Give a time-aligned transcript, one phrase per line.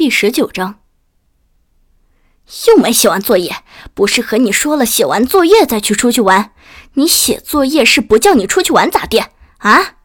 [0.00, 0.76] 第十九章，
[2.68, 3.56] 又没写完作业，
[3.92, 6.52] 不是和你说了写完作业再去出去玩？
[6.94, 9.22] 你写作业是不叫你出去玩咋地
[9.58, 9.96] 啊？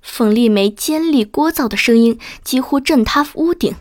[0.00, 3.74] 冯丽梅尖利聒噪的声音几乎震塌屋顶，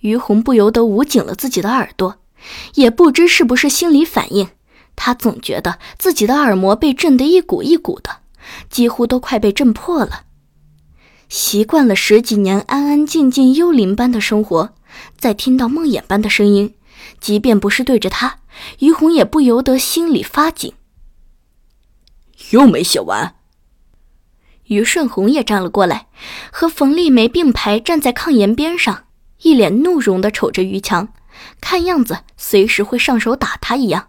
[0.00, 2.16] 于红不由得捂紧了自己的耳朵，
[2.74, 4.50] 也不知是不是心理反应，
[4.94, 8.18] 他总觉得自己的耳膜被震得一股一股的，
[8.68, 10.24] 几乎都快被震破了。
[11.28, 14.74] 习惯了十几年安安静静幽灵般的生活，
[15.18, 16.74] 再听到梦魇般的声音，
[17.20, 18.38] 即便不是对着他，
[18.78, 20.72] 于红也不由得心里发紧。
[22.50, 23.34] 又没写完。
[24.66, 26.08] 于顺红也站了过来，
[26.50, 29.04] 和冯丽梅并排站在炕沿边上，
[29.42, 31.12] 一脸怒容的瞅着于强，
[31.60, 34.08] 看样子随时会上手打他一样。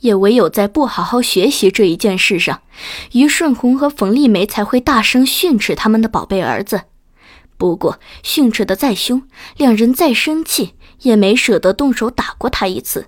[0.00, 2.62] 也唯有在不好好学习这一件事上，
[3.12, 6.82] 于顺红和冯丽梅才会大声训斥他们的宝贝儿子。
[7.56, 9.22] 不过训斥的再凶，
[9.56, 13.06] 两人再生气，也没舍得动手打过他一次。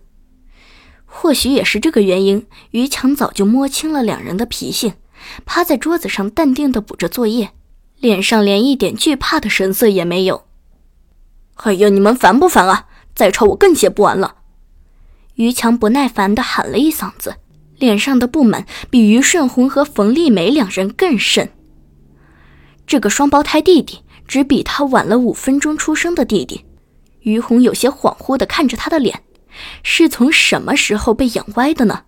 [1.04, 4.94] 或许也是这个原因，于强早就摸清了两人的脾性，
[5.44, 7.50] 趴在桌子上淡定地补着作业，
[7.98, 10.44] 脸上连一点惧怕的神色也没有。
[11.56, 12.86] 哎呀，你们烦不烦啊？
[13.14, 14.36] 再吵我更写不完了。
[15.40, 17.36] 于强不耐烦地喊了一嗓子，
[17.78, 21.50] 脸上的不满比于顺红和冯丽梅两人更甚。
[22.86, 26.66] 这个双胞胎弟弟只比他晚了五分钟出生的弟弟，
[27.20, 29.22] 于红有些恍惚地看着他的脸，
[29.82, 32.02] 是从什么时候被养歪的呢？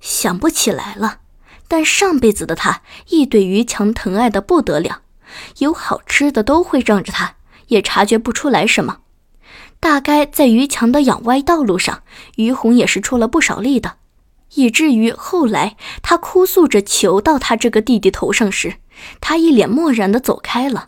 [0.00, 1.20] 想不起来了。
[1.68, 5.02] 但上辈子的他亦对于强疼爱的不得了，
[5.58, 7.36] 有好吃的都会让着他，
[7.68, 8.98] 也察觉不出来什么。
[9.84, 12.04] 大概在于强的养歪道路上，
[12.36, 13.96] 于红也是出了不少力的，
[14.54, 18.76] 以至于后来他哭诉着求到他这个弟弟头上时，
[19.20, 20.86] 他一脸漠然的走开了。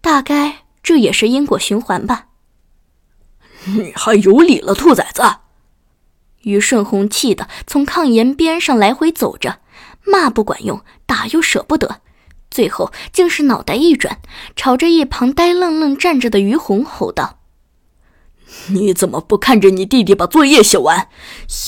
[0.00, 2.28] 大概这也是因果循环吧。
[3.66, 5.22] 你还有理了，兔崽子！
[6.44, 9.58] 于顺红气得从炕沿边上来回走着，
[10.02, 12.00] 骂不管用，打又舍不得，
[12.50, 14.22] 最后竟是脑袋一转，
[14.56, 17.35] 朝着一旁呆愣愣站着的于红吼道。
[18.68, 21.08] 你怎么不看着你弟弟把作业写完？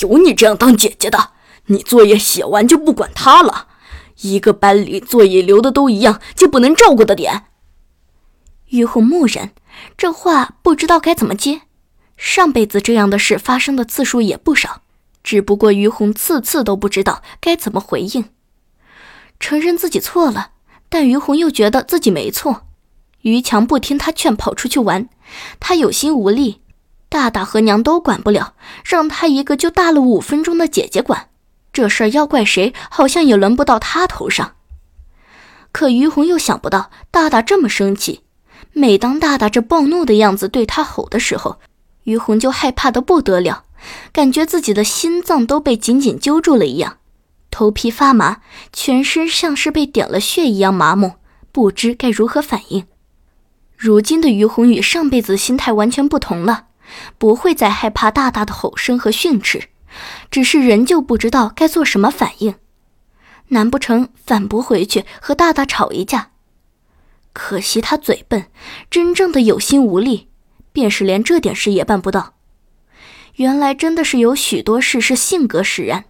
[0.03, 1.33] 有你这样当姐姐的？
[1.67, 3.69] 你作业写完就不管他了？
[4.23, 7.45] 一个班里作业留的都一样，就不能照顾的点？
[8.71, 9.53] 于红木然，
[9.97, 11.63] 这话不知道该怎么接。
[12.17, 14.83] 上辈子这样的事发生的次数也不少，
[15.23, 18.25] 只不过于红次次都不知道该怎么回应。
[19.39, 20.51] 承认自己错了，
[20.89, 22.63] 但于红又觉得自己没错。
[23.23, 25.09] 于强不听他劝，跑出去玩，
[25.61, 26.61] 他有心无力。
[27.09, 28.55] 大大和娘都管不了，
[28.85, 31.29] 让他一个就大了五分钟的姐姐管，
[31.73, 34.53] 这事儿要怪谁，好像也轮不到他头上。
[35.73, 38.23] 可于红又想不到大大这么生气，
[38.73, 41.59] 每当大大这暴怒的样子对他吼的时候，
[42.05, 43.65] 于红就害怕的不得了，
[44.13, 46.99] 感觉自己的心脏都被紧紧揪住了一样，
[47.51, 48.39] 头皮发麻，
[48.73, 51.13] 全身像是被点了穴一样麻木，
[51.53, 52.87] 不知该如何反应。
[53.77, 56.68] 如今的于红与上辈子心态完全不同了。
[57.19, 59.69] 不会再害怕大大的吼声和训斥，
[60.31, 62.55] 只是仍旧不知道该做什么反应。
[63.49, 66.33] 难不成反驳回去和大大吵一架？
[67.33, 68.51] 可惜他嘴笨，
[68.91, 70.29] 真正的有心无力，
[70.73, 72.35] 便是连这点事也办不到。
[73.37, 76.07] 原来真的是有许多事是性格使然，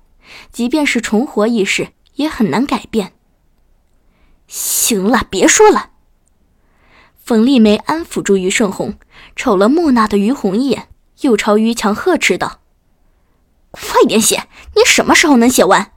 [0.50, 3.12] 即便是重活一世，也很难改变。
[4.46, 5.90] 行了，别说了。
[7.28, 8.94] 冯丽梅安抚住于顺红，
[9.36, 10.88] 瞅了木讷的于红一眼，
[11.20, 12.60] 又朝于强呵斥道
[13.70, 14.44] ：“快点写，
[14.74, 15.92] 你什么时候能写完？”